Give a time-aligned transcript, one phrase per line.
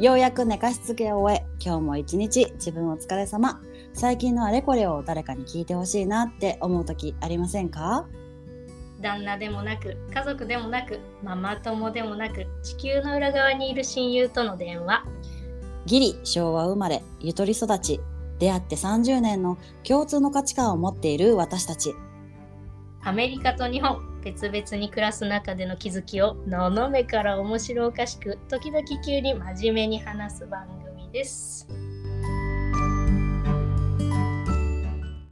[0.00, 3.60] ようやく寝かしつけを終え、今日も一日自分お疲れ様。
[3.92, 8.06] 最近のあれこれを誰かに聞いてほしいなって思う時ありませんか？
[9.02, 15.04] 旦那でもなく家族でもなくママ友でもなく地球の裏側にいる親友との電話
[15.84, 18.00] ギリ昭和生まれ、ゆとり育ち、
[18.38, 21.94] 出会って30年の共通の価値観を持っている私たち。
[23.02, 31.89] アメリカと日本別々に暮らす中での気づきを斜めから面白おかしく時々急に真面目に話す番組です。